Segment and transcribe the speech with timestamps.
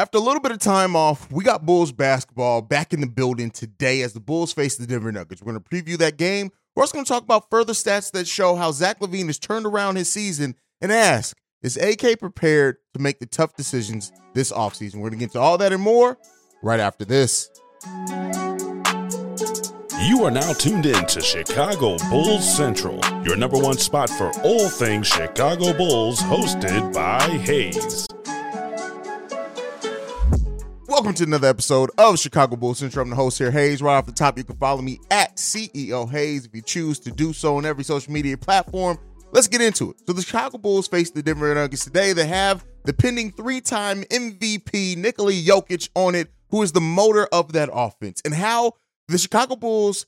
[0.00, 3.50] After a little bit of time off, we got Bulls basketball back in the building
[3.50, 5.42] today as the Bulls face the Denver Nuggets.
[5.42, 6.50] We're going to preview that game.
[6.74, 9.66] We're also going to talk about further stats that show how Zach LaVine has turned
[9.66, 14.94] around his season and ask, is AK prepared to make the tough decisions this offseason?
[14.94, 16.16] We're going to get to all that and more
[16.62, 17.50] right after this.
[20.00, 24.70] You are now tuned in to Chicago Bulls Central, your number one spot for all
[24.70, 28.06] things Chicago Bulls, hosted by Hayes.
[31.00, 33.02] Welcome to another episode of Chicago Bulls Central.
[33.02, 33.80] I'm the host here, Hayes.
[33.80, 37.10] Right off the top, you can follow me at CEO Hayes if you choose to
[37.10, 38.98] do so on every social media platform.
[39.32, 39.96] Let's get into it.
[40.06, 42.12] So the Chicago Bulls face the Denver Nuggets today.
[42.12, 47.54] They have the pending three-time MVP Nikola Jokic on it, who is the motor of
[47.54, 48.74] that offense, and how
[49.08, 50.04] the Chicago Bulls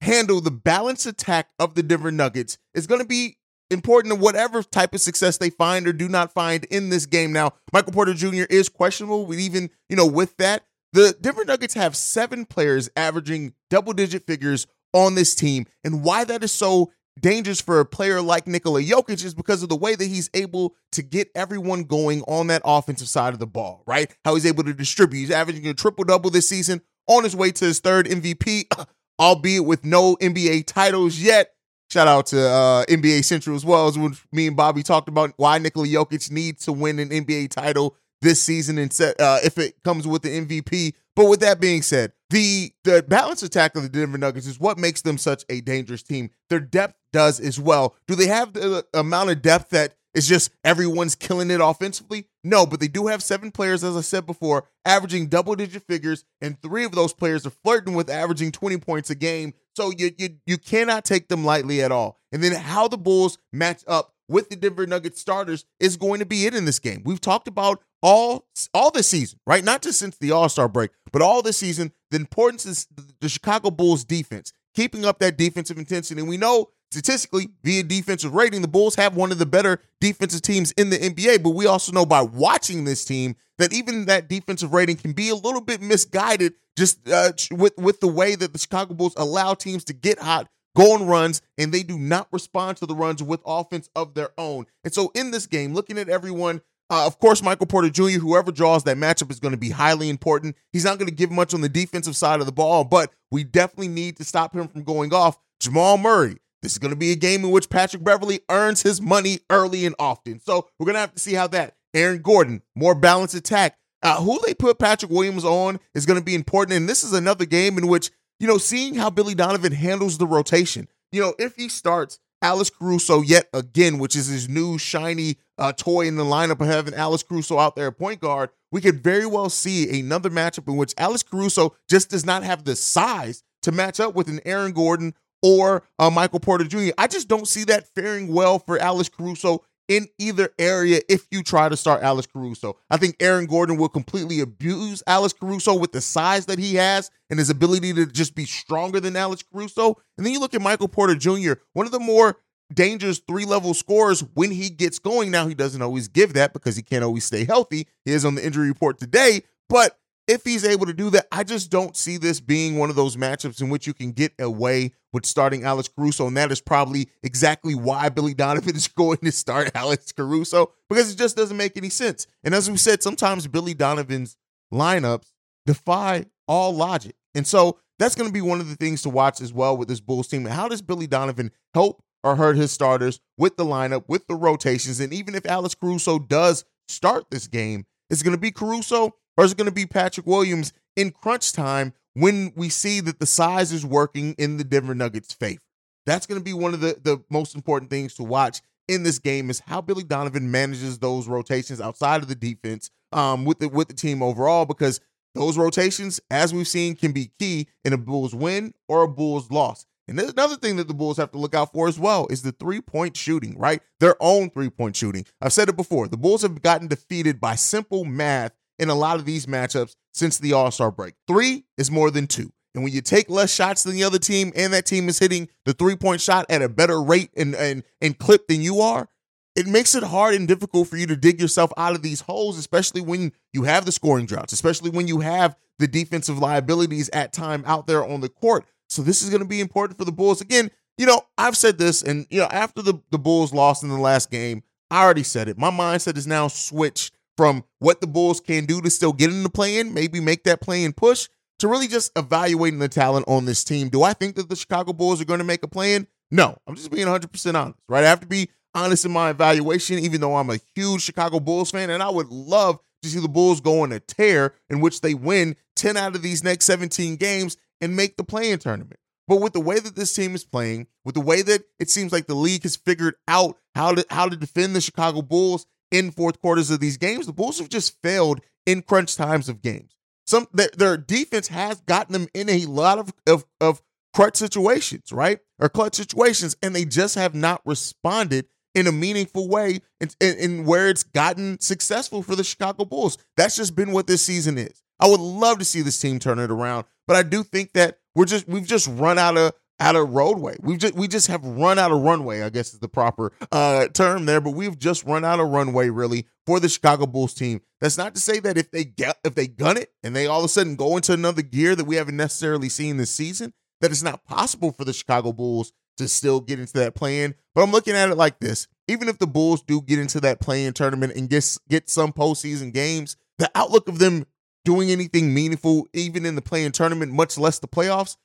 [0.00, 3.36] handle the balanced attack of the Denver Nuggets is going to be
[3.70, 7.32] important to whatever type of success they find or do not find in this game.
[7.32, 8.44] Now, Michael Porter Jr.
[8.48, 13.54] is questionable, We even, you know, with that, the Denver Nuggets have seven players averaging
[13.70, 15.66] double digit figures on this team.
[15.84, 19.68] And why that is so dangerous for a player like Nikola Jokic is because of
[19.68, 23.46] the way that he's able to get everyone going on that offensive side of the
[23.46, 24.14] ball, right?
[24.24, 25.20] How he's able to distribute.
[25.20, 28.64] He's averaging a triple double this season on his way to his third MVP,
[29.20, 31.52] albeit with no NBA titles yet.
[31.90, 33.96] Shout out to uh, NBA Central as well as
[34.32, 38.42] me and Bobby talked about why Nikola Jokic needs to win an NBA title this
[38.42, 40.94] season and set, uh, if it comes with the MVP.
[41.14, 44.78] But with that being said, the the balance attack of the Denver Nuggets is what
[44.78, 46.30] makes them such a dangerous team.
[46.50, 47.94] Their depth does as well.
[48.08, 52.26] Do they have the amount of depth that is just everyone's killing it offensively?
[52.42, 56.24] No, but they do have seven players, as I said before, averaging double digit figures,
[56.40, 59.52] and three of those players are flirting with averaging 20 points a game.
[59.76, 62.18] So you you you cannot take them lightly at all.
[62.32, 66.26] And then how the Bulls match up with the Denver Nuggets starters is going to
[66.26, 67.02] be it in this game.
[67.04, 69.62] We've talked about all all this season, right?
[69.62, 72.88] Not just since the All-Star break, but all this season, the importance is
[73.20, 76.20] the Chicago Bulls defense, keeping up that defensive intensity.
[76.20, 80.40] And we know statistically, via defensive rating, the Bulls have one of the better defensive
[80.40, 81.42] teams in the NBA.
[81.42, 85.28] But we also know by watching this team that even that defensive rating can be
[85.28, 89.54] a little bit misguided just uh, with with the way that the Chicago Bulls allow
[89.54, 93.22] teams to get hot, go on runs, and they do not respond to the runs
[93.22, 94.66] with offense of their own.
[94.82, 96.62] And so in this game, looking at everyone.
[96.88, 100.08] Uh, of course, Michael Porter Jr., whoever draws that matchup is going to be highly
[100.08, 100.54] important.
[100.72, 103.42] He's not going to give much on the defensive side of the ball, but we
[103.42, 105.36] definitely need to stop him from going off.
[105.58, 109.00] Jamal Murray, this is going to be a game in which Patrick Beverley earns his
[109.00, 110.40] money early and often.
[110.40, 111.76] So we're going to have to see how that.
[111.94, 113.78] Aaron Gordon, more balanced attack.
[114.02, 116.76] Uh, who they put Patrick Williams on is going to be important.
[116.76, 120.26] And this is another game in which, you know, seeing how Billy Donovan handles the
[120.26, 120.88] rotation.
[121.10, 125.72] You know, if he starts Alex Caruso yet again, which is his new shiny uh,
[125.72, 129.02] toy in the lineup of having Alex Caruso out there at point guard, we could
[129.02, 133.42] very well see another matchup in which Alex Caruso just does not have the size
[133.62, 136.90] to match up with an Aaron Gordon or uh, Michael Porter Jr.
[136.98, 141.42] I just don't see that faring well for Alex Caruso in either area if you
[141.42, 142.76] try to start Alex Caruso.
[142.90, 147.10] I think Aaron Gordon will completely abuse Alex Caruso with the size that he has
[147.30, 149.96] and his ability to just be stronger than Alex Caruso.
[150.16, 152.36] And then you look at Michael Porter Jr., one of the more
[152.72, 155.30] dangerous three level scorers when he gets going.
[155.30, 157.86] Now, he doesn't always give that because he can't always stay healthy.
[158.04, 161.44] He is on the injury report today, but if he's able to do that, I
[161.44, 164.92] just don't see this being one of those matchups in which you can get away
[165.12, 166.26] with starting Alex Caruso.
[166.26, 171.12] And that is probably exactly why Billy Donovan is going to start Alex Caruso because
[171.12, 172.26] it just doesn't make any sense.
[172.42, 174.36] And as we said, sometimes Billy Donovan's
[174.72, 175.32] lineups
[175.64, 177.14] defy all logic.
[177.34, 179.88] And so that's going to be one of the things to watch as well with
[179.88, 180.44] this Bulls team.
[180.44, 185.00] How does Billy Donovan help or hurt his starters with the lineup, with the rotations?
[185.00, 189.44] And even if Alex Caruso does start this game, it's going to be Caruso or
[189.44, 193.26] is it going to be Patrick Williams in crunch time when we see that the
[193.26, 195.60] size is working in the Denver Nuggets' favor?
[196.06, 199.18] That's going to be one of the, the most important things to watch in this
[199.18, 203.68] game is how Billy Donovan manages those rotations outside of the defense um, with the
[203.68, 205.00] with the team overall because
[205.34, 209.50] those rotations, as we've seen, can be key in a Bulls win or a Bulls
[209.50, 209.84] loss.
[210.08, 212.42] And there's another thing that the Bulls have to look out for as well is
[212.42, 213.82] the three point shooting, right?
[214.00, 215.26] Their own three point shooting.
[215.40, 216.08] I've said it before.
[216.08, 220.38] The Bulls have gotten defeated by simple math in a lot of these matchups since
[220.38, 221.14] the All Star break.
[221.26, 222.52] Three is more than two.
[222.74, 225.48] And when you take less shots than the other team and that team is hitting
[225.64, 229.08] the three point shot at a better rate and, and, and clip than you are,
[229.56, 232.58] it makes it hard and difficult for you to dig yourself out of these holes,
[232.58, 237.32] especially when you have the scoring droughts, especially when you have the defensive liabilities at
[237.32, 238.66] time out there on the court.
[238.90, 240.42] So this is going to be important for the Bulls.
[240.42, 243.88] Again, you know, I've said this, and you know, after the, the Bulls lost in
[243.88, 245.58] the last game, I already said it.
[245.58, 249.42] My mindset is now switched from what the Bulls can do to still get in
[249.42, 251.28] the play in, maybe make that play in push,
[251.58, 253.88] to really just evaluating the talent on this team.
[253.88, 256.06] Do I think that the Chicago Bulls are going to make a plan?
[256.30, 258.04] No, I'm just being 100% honest, right?
[258.04, 261.70] I have to be honest in my evaluation, even though I'm a huge Chicago Bulls
[261.70, 265.00] fan, and I would love to see the Bulls go on a tear in which
[265.00, 268.98] they win 10 out of these next 17 games and make the play-in tournament.
[269.28, 272.12] But with the way that this team is playing, with the way that it seems
[272.12, 276.10] like the league has figured out how to how to defend the Chicago Bulls in
[276.10, 279.96] fourth quarters of these games, the Bulls have just failed in crunch times of games
[280.26, 283.80] some their, their defense has gotten them in a lot of, of of
[284.12, 285.38] clutch situations, right?
[285.58, 290.36] Or clutch situations, and they just have not responded in a meaningful way in, in,
[290.36, 293.16] in, where it's gotten successful for the Chicago Bulls.
[293.36, 294.82] That's just been what this season is.
[295.00, 297.98] I would love to see this team turn it around, but I do think that
[298.14, 300.56] we're just we've just run out of out of roadway.
[300.60, 303.88] We've just we just have run out of runway, I guess is the proper uh,
[303.88, 307.60] term there, but we've just run out of runway really for the Chicago Bulls team.
[307.80, 310.40] That's not to say that if they get if they gun it and they all
[310.40, 313.90] of a sudden go into another gear that we haven't necessarily seen this season, that
[313.90, 317.34] it's not possible for the Chicago Bulls to still get into that plan.
[317.54, 320.40] But I'm looking at it like this: even if the Bulls do get into that
[320.40, 324.24] play-in tournament and get get some postseason games, the outlook of them
[324.64, 328.16] doing anything meaningful, even in the play-in tournament, much less the playoffs,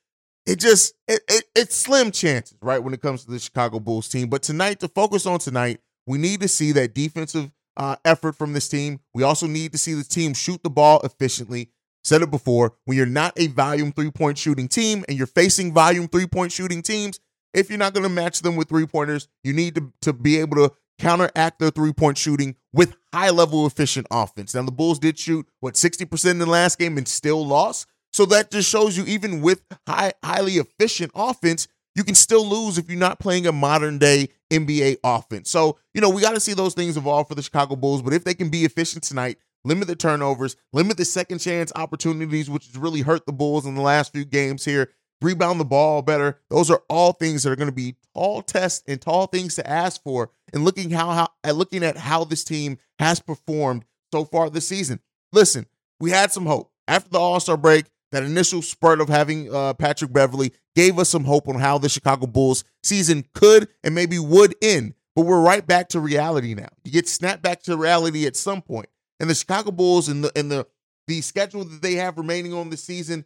[0.45, 4.09] it just it, it, it's slim chances, right, when it comes to the Chicago Bulls
[4.09, 4.29] team.
[4.29, 8.53] But tonight, to focus on tonight, we need to see that defensive uh, effort from
[8.53, 8.99] this team.
[9.13, 11.69] We also need to see the team shoot the ball efficiently.
[12.03, 15.71] Said it before, when you're not a volume three point shooting team and you're facing
[15.71, 17.19] volume three point shooting teams,
[17.53, 20.39] if you're not going to match them with three pointers, you need to, to be
[20.39, 24.55] able to counteract their three point shooting with high level efficient offense.
[24.55, 27.87] Now, the Bulls did shoot, what, 60% in the last game and still lost.
[28.13, 32.77] So that just shows you, even with high, highly efficient offense, you can still lose
[32.77, 35.49] if you're not playing a modern day NBA offense.
[35.49, 38.01] So, you know, we got to see those things evolve for the Chicago Bulls.
[38.01, 42.49] But if they can be efficient tonight, limit the turnovers, limit the second chance opportunities,
[42.49, 44.89] which has really hurt the Bulls in the last few games here,
[45.21, 46.39] rebound the ball better.
[46.49, 49.69] Those are all things that are going to be tall tests and tall things to
[49.69, 50.31] ask for.
[50.53, 54.67] And looking how, how at looking at how this team has performed so far this
[54.67, 54.99] season.
[55.31, 55.65] Listen,
[55.99, 59.73] we had some hope after the All Star break that initial spurt of having uh,
[59.73, 64.19] Patrick Beverley gave us some hope on how the Chicago Bulls season could and maybe
[64.19, 64.93] would end.
[65.15, 66.69] But we're right back to reality now.
[66.83, 68.87] You get snapped back to reality at some point.
[69.19, 70.65] And the Chicago Bulls and the and the
[71.07, 73.25] the schedule that they have remaining on the season,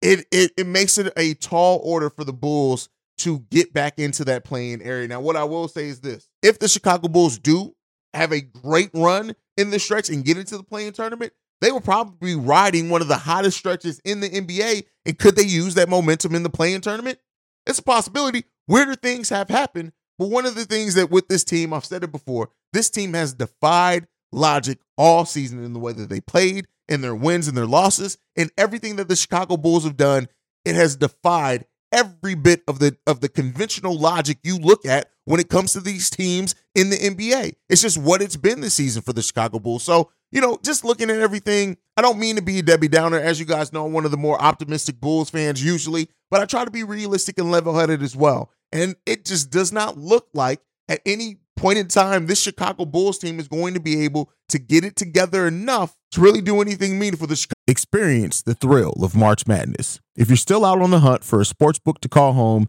[0.00, 4.24] it it it makes it a tall order for the Bulls to get back into
[4.26, 5.08] that playing area.
[5.08, 7.74] Now, what I will say is this: if the Chicago Bulls do
[8.14, 11.80] have a great run in the stretch and get into the playing tournament, they were
[11.80, 14.82] probably riding one of the hottest stretches in the NBA.
[15.06, 17.20] And could they use that momentum in the play-in tournament?
[17.66, 18.44] It's a possibility.
[18.66, 19.92] Weirder things have happened.
[20.18, 23.14] But one of the things that with this team, I've said it before, this team
[23.14, 27.56] has defied logic all season in the way that they played, in their wins and
[27.56, 30.28] their losses, and everything that the Chicago Bulls have done.
[30.64, 35.38] It has defied every bit of the of the conventional logic you look at when
[35.38, 37.54] it comes to these teams in the NBA.
[37.68, 39.84] It's just what it's been this season for the Chicago Bulls.
[39.84, 43.20] So, you know, just looking at everything, I don't mean to be a Debbie Downer.
[43.20, 46.46] As you guys know, I'm one of the more optimistic Bulls fans usually, but I
[46.46, 48.50] try to be realistic and level headed as well.
[48.72, 53.18] And it just does not look like at any point in time this Chicago Bulls
[53.18, 56.98] team is going to be able to get it together enough to really do anything
[56.98, 57.26] meaningful.
[57.26, 60.00] The Chicago- Experience the thrill of March Madness.
[60.16, 62.68] If you're still out on the hunt for a sports book to call home,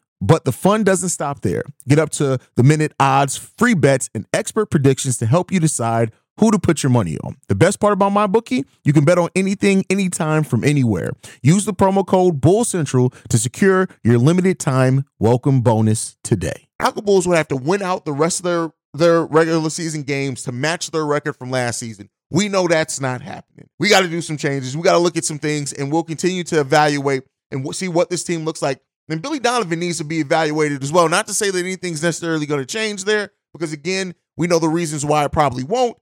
[0.21, 1.63] But the fun doesn't stop there.
[1.87, 6.11] Get up to the minute odds, free bets, and expert predictions to help you decide
[6.37, 7.35] who to put your money on.
[7.49, 11.11] The best part about my bookie, you can bet on anything, anytime, from anywhere.
[11.41, 16.67] Use the promo code Bull Central to secure your limited time welcome bonus today.
[16.79, 20.43] Chicago Bulls would have to win out the rest of their their regular season games
[20.43, 22.09] to match their record from last season.
[22.29, 23.69] We know that's not happening.
[23.79, 24.75] We got to do some changes.
[24.75, 28.09] We got to look at some things, and we'll continue to evaluate and see what
[28.09, 28.81] this team looks like.
[29.11, 31.09] And Billy Donovan needs to be evaluated as well.
[31.09, 34.69] Not to say that anything's necessarily going to change there, because again, we know the
[34.69, 35.97] reasons why it probably won't.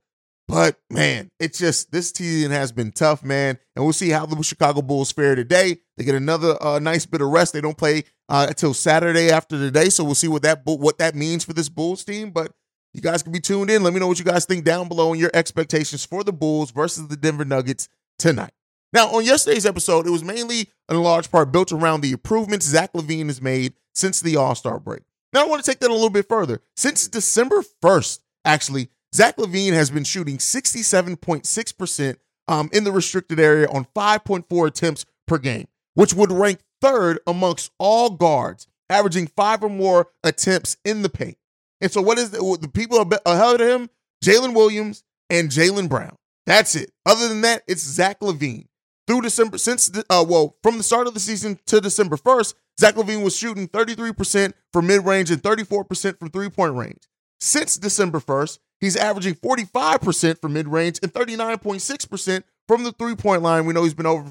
[0.46, 3.58] But man, it's just this season has been tough, man.
[3.76, 5.78] And we'll see how the Chicago Bulls fare today.
[5.96, 7.52] They get another uh, nice bit of rest.
[7.52, 11.14] They don't play uh, until Saturday after today, so we'll see what that what that
[11.14, 12.30] means for this Bulls team.
[12.30, 12.52] But
[12.94, 13.82] you guys can be tuned in.
[13.82, 16.70] Let me know what you guys think down below and your expectations for the Bulls
[16.70, 17.88] versus the Denver Nuggets
[18.18, 18.52] tonight.
[18.92, 22.92] Now, on yesterday's episode, it was mainly in large part built around the improvements Zach
[22.92, 25.02] LaVine has made since the All Star break.
[25.32, 26.60] Now, I want to take that a little bit further.
[26.76, 32.16] Since December 1st, actually, Zach LaVine has been shooting 67.6%
[32.48, 37.70] um, in the restricted area on 5.4 attempts per game, which would rank third amongst
[37.78, 41.36] all guards, averaging five or more attempts in the paint.
[41.80, 43.90] And so, what is the, the people ahead of him?
[44.24, 46.16] Jalen Williams and Jaylen Brown.
[46.46, 46.90] That's it.
[47.06, 48.66] Other than that, it's Zach LaVine.
[49.10, 52.94] Through December, since uh, well, from the start of the season to December 1st, Zach
[52.94, 57.08] LaVine was shooting 33% from mid range and 34% from three point range.
[57.40, 63.42] Since December 1st, He's averaging 45% from mid range and 39.6% from the three point
[63.42, 63.66] line.
[63.66, 64.30] We know he's been over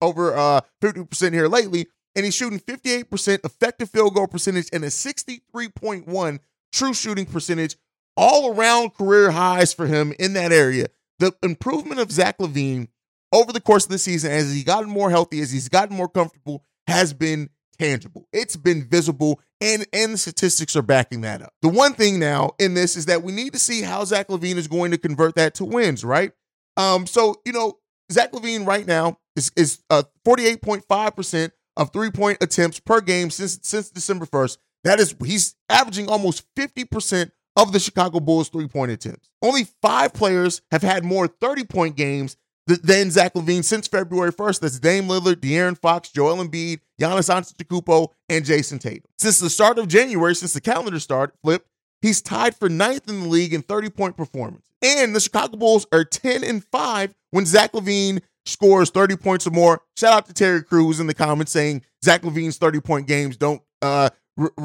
[0.00, 4.88] over uh, 50% here lately, and he's shooting 58% effective field goal percentage and a
[4.88, 6.38] 63.1
[6.72, 7.76] true shooting percentage,
[8.16, 10.86] all around career highs for him in that area.
[11.18, 12.88] The improvement of Zach LaVine
[13.32, 16.08] over the course of the season, as he's gotten more healthy, as he's gotten more
[16.08, 18.26] comfortable, has been tangible.
[18.32, 21.52] It's been visible, and and the statistics are backing that up.
[21.62, 24.56] The one thing now in this is that we need to see how Zach LaVine
[24.56, 26.32] is going to convert that to wins, right?
[26.76, 27.78] Um, so you know,
[28.10, 33.90] Zach LaVine right now is is uh 48.5% of three-point attempts per game since since
[33.90, 34.58] December 1st.
[34.84, 39.28] That is he's averaging almost 50% of the Chicago Bulls three-point attempts.
[39.42, 42.36] Only five players have had more 30-point games
[42.68, 44.60] than Zach LaVine since February 1st.
[44.60, 49.10] That's Dame Lillard, De'Aaron Fox, Joel Embiid, Giannis Antetokounmpo, and Jayson Tatum.
[49.18, 51.68] Since the start of January, since the calendar start flipped,
[52.02, 54.66] he's tied for ninth in the league in 30-point performance.
[54.82, 59.50] And the Chicago Bulls are 10 and 5 when Zach LaVine scores 30 points or
[59.50, 59.80] more.
[59.96, 64.10] Shout out to Terry Crews in the comments saying Zach LaVine's 30-point games don't uh,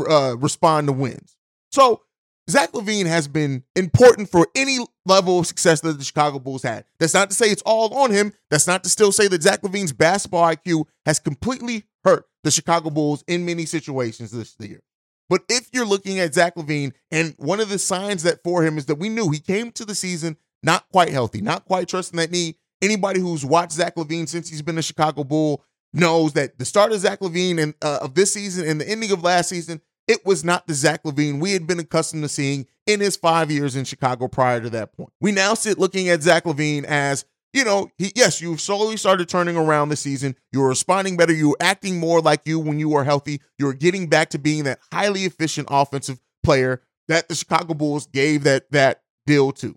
[0.10, 1.38] uh, respond to wins.
[1.72, 2.02] So
[2.50, 6.86] Zach LaVine has been important for any level of success that the Chicago Bulls had.
[7.00, 8.34] That's not to say it's all on him.
[8.50, 12.90] That's not to still say that Zach LaVine's basketball IQ has completely hurt the Chicago
[12.90, 14.82] Bulls in many situations this year.
[15.30, 18.78] But if you're looking at Zach LaVine, and one of the signs that for him
[18.78, 22.18] is that we knew he came to the season not quite healthy, not quite trusting
[22.18, 22.56] that knee.
[22.82, 26.92] Anybody who's watched Zach LaVine since he's been a Chicago Bull knows that the start
[26.92, 30.26] of Zach LaVine and uh, of this season and the ending of last season it
[30.26, 33.76] was not the Zach LaVine we had been accustomed to seeing in his five years
[33.76, 35.12] in Chicago prior to that point.
[35.22, 39.30] We now sit looking at Zach LaVine as, you know, he, yes, you've slowly started
[39.30, 40.36] turning around the season.
[40.52, 41.34] You're responding better.
[41.34, 43.42] You're acting more like you when you were healthy.
[43.58, 48.44] You're getting back to being that highly efficient offensive player that the Chicago Bulls gave
[48.44, 49.76] that that deal to.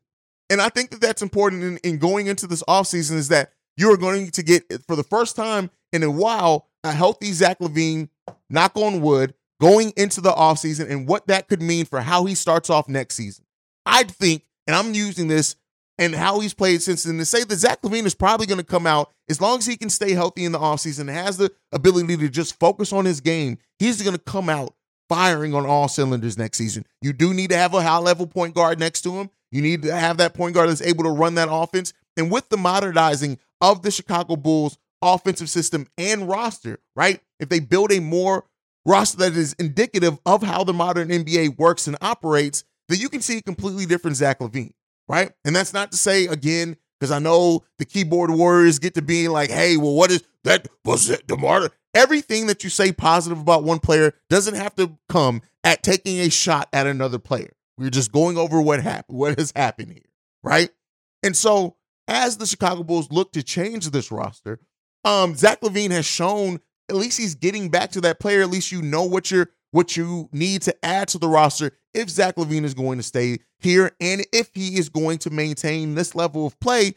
[0.48, 3.92] And I think that that's important in, in going into this offseason is that you
[3.92, 8.08] are going to get, for the first time in a while, a healthy Zach LaVine,
[8.48, 12.34] knock on wood, going into the offseason and what that could mean for how he
[12.34, 13.44] starts off next season.
[13.84, 15.56] I think, and I'm using this
[15.98, 18.64] and how he's played since then to say that Zach LaVine is probably going to
[18.64, 21.50] come out as long as he can stay healthy in the offseason and has the
[21.72, 23.58] ability to just focus on his game.
[23.78, 24.74] He's going to come out
[25.08, 26.84] firing on all cylinders next season.
[27.00, 29.30] You do need to have a high level point guard next to him.
[29.50, 31.92] You need to have that point guard that's able to run that offense.
[32.16, 37.20] And with the modernizing of the Chicago Bulls offensive system and roster, right?
[37.38, 38.44] If they build a more
[38.86, 43.20] roster that is indicative of how the modern NBA works and operates, then you can
[43.20, 44.72] see a completely different Zach LaVine,
[45.08, 45.32] right?
[45.44, 49.30] And that's not to say, again, because I know the keyboard warriors get to being
[49.30, 50.68] like, hey, well, what is that?
[50.84, 51.70] Was it DeMar?
[51.94, 56.30] Everything that you say positive about one player doesn't have to come at taking a
[56.30, 57.52] shot at another player.
[57.76, 60.08] We're just going over what happened, what has happened here,
[60.42, 60.70] right?
[61.22, 61.76] And so,
[62.08, 64.60] as the Chicago Bulls look to change this roster,
[65.04, 68.42] um, Zach LaVine has shown at least he's getting back to that player.
[68.42, 72.08] At least you know what you're what you need to add to the roster if
[72.08, 76.14] Zach LaVine is going to stay here and if he is going to maintain this
[76.14, 76.94] level of play,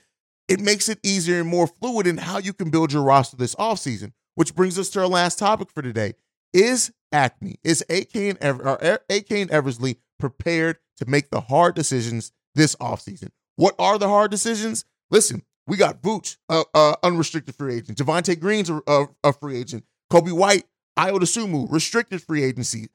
[0.48, 3.56] it makes it easier and more fluid in how you can build your roster this
[3.56, 4.14] offseason.
[4.36, 6.14] Which brings us to our last topic for today.
[6.54, 12.32] Is Acme, is AK and, Ever, AK and Eversley prepared to make the hard decisions
[12.56, 13.30] this offseason?
[13.56, 14.86] What are the hard decisions?
[15.12, 17.98] Listen, we got Vooch, uh, uh, unrestricted free agent.
[17.98, 19.86] Javonte Green's a, a, a, free agent.
[20.12, 20.66] Coby White,
[20.98, 22.90] Ayo Sumu, restricted free agency,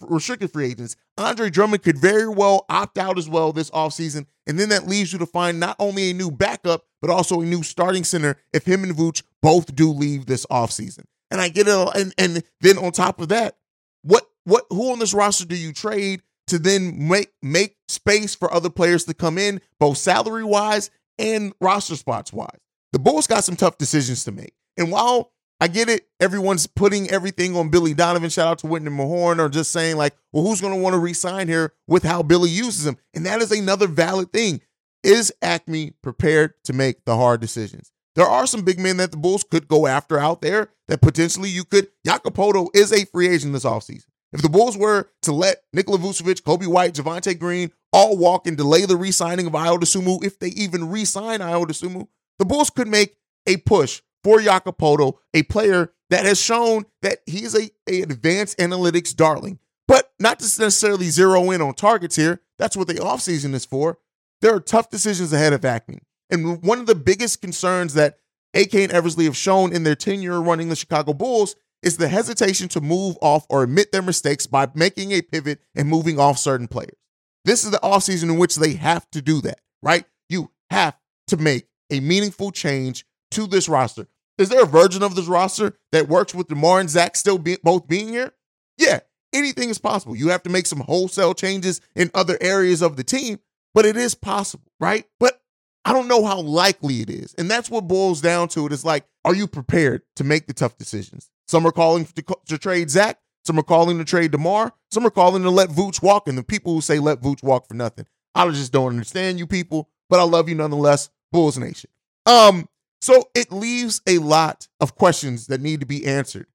[0.00, 0.96] restricted free agents.
[1.18, 4.26] Andre Drummond could very well opt out as well this offseason.
[4.46, 7.44] And then that leaves you to find not only a new backup, but also a
[7.44, 11.04] new starting center if him and Vooch both do leave this offseason.
[11.30, 11.88] And I get it.
[11.94, 13.58] And, and then on top of that,
[14.02, 18.52] what what who on this roster do you trade to then make make space for
[18.52, 22.48] other players to come in, both salary wise and roster spots wise?
[22.92, 24.54] The Bulls got some tough decisions to make.
[24.76, 26.06] And while I get it.
[26.20, 28.30] Everyone's putting everything on Billy Donovan.
[28.30, 30.98] Shout out to Whitney Mahorn, or just saying, like, well, who's going to want to
[30.98, 32.96] resign here with how Billy uses him?
[33.14, 34.60] And that is another valid thing.
[35.02, 37.92] Is Acme prepared to make the hard decisions?
[38.16, 41.50] There are some big men that the Bulls could go after out there that potentially
[41.50, 41.88] you could.
[42.06, 44.06] Jakob Poeltl is a free agent this offseason.
[44.32, 48.56] If the Bulls were to let Nikola Vucevic, Coby White, Javonte Green all walk and
[48.56, 52.08] delay the re-signing of Ayo Dosunmu, if they even re-sign Ayo Dosunmu,
[52.40, 57.20] the Bulls could make a push for Jakob Poeltl, a player that has shown that
[57.24, 59.60] he is a, a advanced analytics darling.
[59.86, 62.40] But not to necessarily zero in on targets here.
[62.58, 63.98] That's what the offseason is for.
[64.40, 66.00] There are tough decisions ahead of Acme.
[66.30, 68.18] And one of the biggest concerns that
[68.54, 72.68] AK and Eversley have shown in their tenure running the Chicago Bulls is the hesitation
[72.70, 76.66] to move off or admit their mistakes by making a pivot and moving off certain
[76.66, 76.96] players.
[77.44, 80.04] This is the offseason in which they have to do that, right?
[80.28, 80.96] You have
[81.28, 84.08] to make a meaningful change to this roster.
[84.38, 87.56] Is there a version of this roster that works with DeMar and Zach still be,
[87.62, 88.32] both being here?
[88.78, 89.00] Yeah,
[89.32, 90.16] anything is possible.
[90.16, 93.38] You have to make some wholesale changes in other areas of the team,
[93.74, 95.04] but it is possible, right?
[95.20, 95.40] But
[95.84, 97.34] I don't know how likely it is.
[97.34, 98.72] And that's what boils down to it.
[98.72, 101.30] It's like, are you prepared to make the tough decisions?
[101.46, 103.18] Some are calling to, to trade Zach.
[103.44, 104.72] Some are calling to trade DeMar.
[104.90, 106.28] Some are calling to let Vooch walk.
[106.28, 109.46] And the people who say let Vooch walk for nothing, I just don't understand you
[109.46, 111.10] people, but I love you nonetheless.
[111.32, 111.90] Bulls Nation.
[112.26, 112.68] Um,
[113.00, 116.46] so it leaves a lot of questions that need to be answered.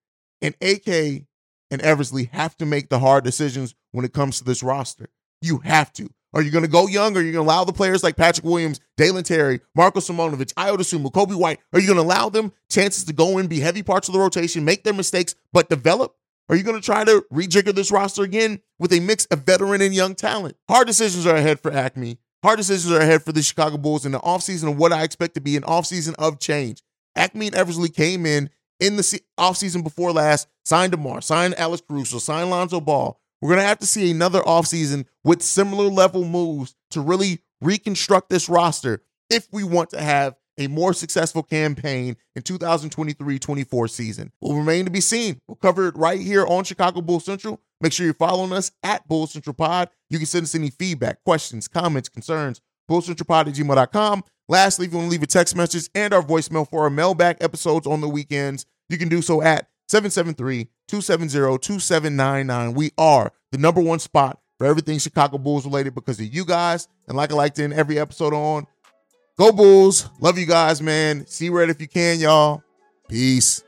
[0.42, 1.26] And AK
[1.70, 5.10] and Eversley have to make the hard decisions when it comes to this roster.
[5.42, 6.10] You have to.
[6.34, 7.16] Are you going to go young?
[7.16, 10.54] Or are you going to allow the players like Patrick Williams, Dalen Terry, Marko Simonovic,
[10.54, 13.60] Ayo Dosunmu, Coby White, are you going to allow them chances to go in, be
[13.60, 16.16] heavy parts of the rotation, make their mistakes, but develop?
[16.50, 19.82] Are you going to try to rejigger this roster again with a mix of veteran
[19.82, 20.58] and young talent?
[20.68, 22.18] Hard decisions are ahead for Acme.
[22.44, 25.36] Hard decisions are ahead for the Chicago Bulls in the offseason of what I expect
[25.36, 26.82] to be an offseason of change.
[27.16, 32.18] Acme and Eversley came in in the offseason before last, signed DeMar, signed Alex Caruso,
[32.18, 33.20] signed Lonzo Ball.
[33.42, 38.30] We're going to have to see another offseason with similar level moves to really reconstruct
[38.30, 44.32] this roster if we want to have a more successful campaign in 2023-24 season.
[44.42, 45.42] Will remain to be seen.
[45.48, 47.60] We'll cover it right here on Chicago Bull Central.
[47.82, 49.90] Make sure you're following us at Bull Central Pod.
[50.10, 54.24] You can send us any feedback, questions, comments, concerns, bullcentralpod at gmail.com.
[54.50, 57.38] Lastly, if you want to leave a text message and our voicemail for our mailbag
[57.40, 62.76] episodes on the weekends, you can do so at 773-270-2799.
[62.76, 66.90] We are the number one spot for everything Chicago Bulls related because of you guys.
[67.08, 68.68] And like I like to every episode on,
[69.40, 70.10] go Bulls.
[70.20, 71.26] Love you guys, man.
[71.26, 72.62] See red if you can, y'all.
[73.08, 73.64] Peace.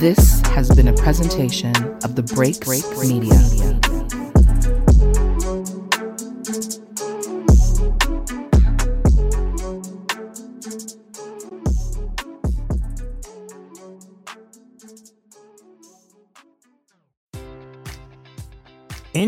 [0.00, 3.75] This has been a presentation of the Break Break Media.